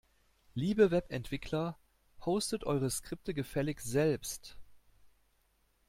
[0.55, 1.77] Liebe Webentwickler,
[2.25, 4.57] hostet eure Skripte gefälligst selbst!